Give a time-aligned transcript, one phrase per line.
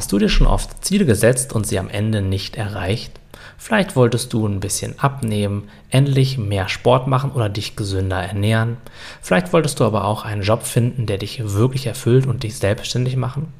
[0.00, 3.20] Hast du dir schon oft Ziele gesetzt und sie am Ende nicht erreicht?
[3.58, 8.78] Vielleicht wolltest du ein bisschen abnehmen, endlich mehr Sport machen oder dich gesünder ernähren.
[9.20, 13.16] Vielleicht wolltest du aber auch einen Job finden, der dich wirklich erfüllt und dich selbstständig
[13.16, 13.52] machen.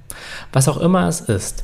[0.51, 1.63] Was auch immer es ist,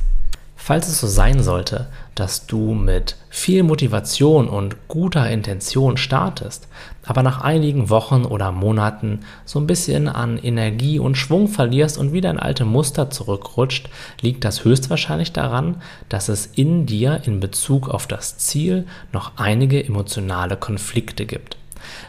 [0.67, 6.67] Falls es so sein sollte, dass du mit viel Motivation und guter Intention startest,
[7.05, 12.11] aber nach einigen Wochen oder Monaten so ein bisschen an Energie und Schwung verlierst und
[12.11, 13.87] wieder in alte Muster zurückrutscht,
[14.19, 19.81] liegt das höchstwahrscheinlich daran, dass es in dir in Bezug auf das Ziel noch einige
[19.81, 21.55] emotionale Konflikte gibt.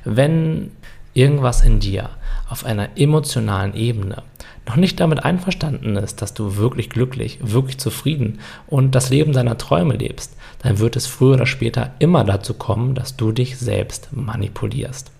[0.02, 0.72] Wenn
[1.14, 2.10] irgendwas in dir
[2.48, 4.24] auf einer emotionalen Ebene
[4.68, 9.56] noch nicht damit einverstanden ist, dass du wirklich glücklich, wirklich zufrieden und das Leben deiner
[9.56, 14.10] Träume lebst, dann wird es früher oder später immer dazu kommen, dass du dich selbst
[14.12, 15.10] manipulierst.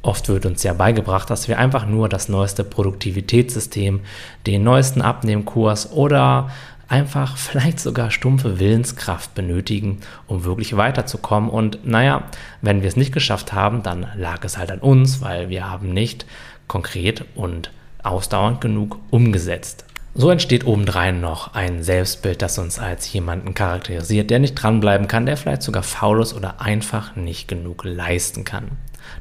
[0.00, 4.00] Oft wird uns ja beigebracht, dass wir einfach nur das neueste Produktivitätssystem,
[4.46, 6.50] den neuesten Abnehmkurs oder
[6.88, 11.50] einfach vielleicht sogar stumpfe Willenskraft benötigen, um wirklich weiterzukommen.
[11.50, 12.22] Und naja,
[12.62, 15.92] wenn wir es nicht geschafft haben, dann lag es halt an uns, weil wir haben
[15.92, 16.24] nicht
[16.68, 17.70] konkret und
[18.08, 19.84] ausdauernd genug umgesetzt.
[20.14, 25.26] So entsteht obendrein noch ein Selbstbild, das uns als jemanden charakterisiert, der nicht dranbleiben kann,
[25.26, 28.72] der vielleicht sogar faul ist oder einfach nicht genug leisten kann.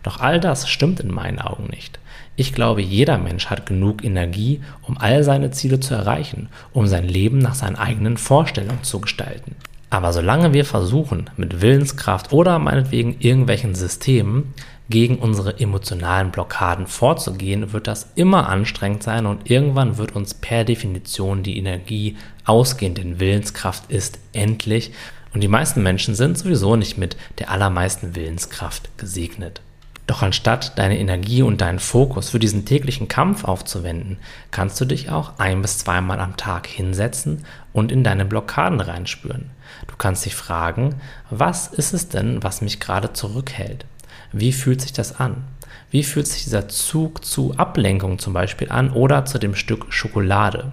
[0.02, 1.99] Doch all das stimmt in meinen Augen nicht.
[2.35, 7.08] Ich glaube, jeder Mensch hat genug Energie, um all seine Ziele zu erreichen, um sein
[7.08, 9.55] Leben nach seinen eigenen Vorstellungen zu gestalten.
[9.89, 14.53] Aber solange wir versuchen, mit Willenskraft oder meinetwegen irgendwelchen Systemen
[14.89, 20.63] gegen unsere emotionalen Blockaden vorzugehen, wird das immer anstrengend sein und irgendwann wird uns per
[20.63, 24.91] Definition die Energie ausgehen, denn Willenskraft ist endlich
[25.33, 29.61] und die meisten Menschen sind sowieso nicht mit der allermeisten Willenskraft gesegnet.
[30.08, 34.19] Doch anstatt deine Energie und deinen Fokus für diesen täglichen Kampf aufzuwenden,
[34.52, 39.49] kannst du dich auch ein bis zweimal am Tag hinsetzen und in deine Blockaden reinspüren.
[39.88, 40.95] Du kannst dich fragen,
[41.30, 43.85] was ist es denn, was mich gerade zurückhält?
[44.31, 45.43] Wie fühlt sich das an?
[45.89, 50.71] Wie fühlt sich dieser Zug zu Ablenkung zum Beispiel an oder zu dem Stück Schokolade?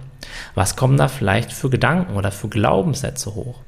[0.55, 3.61] Was kommen da vielleicht für Gedanken oder für Glaubenssätze hoch?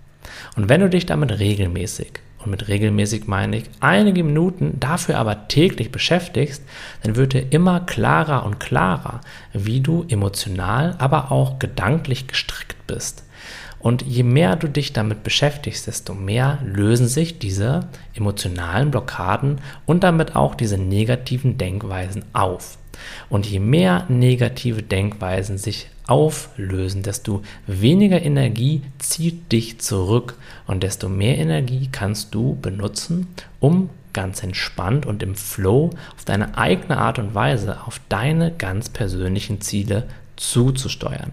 [0.56, 5.48] Und wenn du dich damit regelmäßig, und mit regelmäßig meine ich einige Minuten, dafür aber
[5.48, 6.64] täglich beschäftigst,
[7.04, 9.22] dann wird dir immer klarer und klarer,
[9.54, 13.24] wie du emotional, aber auch gedanklich gestrickt bist.
[13.80, 20.04] Und je mehr du dich damit beschäftigst, desto mehr lösen sich diese emotionalen Blockaden und
[20.04, 22.78] damit auch diese negativen Denkweisen auf.
[23.30, 30.36] Und je mehr negative Denkweisen sich auflösen, desto weniger Energie zieht dich zurück
[30.66, 33.28] und desto mehr Energie kannst du benutzen,
[33.60, 38.90] um ganz entspannt und im Flow auf deine eigene Art und Weise auf deine ganz
[38.90, 41.32] persönlichen Ziele zuzusteuern.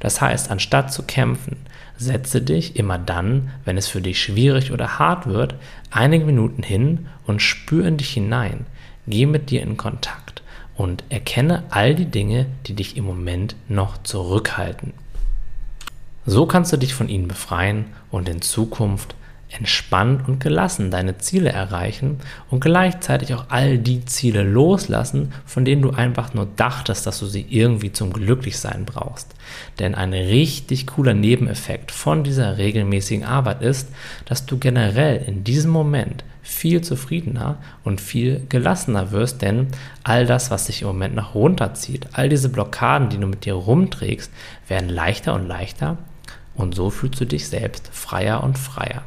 [0.00, 1.56] Das heißt, anstatt zu kämpfen,
[1.96, 5.54] setze dich immer dann, wenn es für dich schwierig oder hart wird,
[5.90, 8.66] einige Minuten hin und spür in dich hinein.
[9.06, 10.42] Geh mit dir in Kontakt
[10.76, 14.92] und erkenne all die Dinge, die dich im Moment noch zurückhalten.
[16.24, 19.14] So kannst du dich von ihnen befreien und in Zukunft
[19.50, 22.18] entspannt und gelassen deine Ziele erreichen
[22.50, 27.26] und gleichzeitig auch all die Ziele loslassen, von denen du einfach nur dachtest, dass du
[27.26, 29.34] sie irgendwie zum Glücklichsein brauchst.
[29.78, 33.88] Denn ein richtig cooler Nebeneffekt von dieser regelmäßigen Arbeit ist,
[34.26, 39.68] dass du generell in diesem Moment viel zufriedener und viel gelassener wirst, denn
[40.02, 43.54] all das, was dich im Moment noch runterzieht, all diese Blockaden, die du mit dir
[43.54, 44.32] rumträgst,
[44.66, 45.98] werden leichter und leichter
[46.54, 49.02] und so fühlst du dich selbst freier und freier.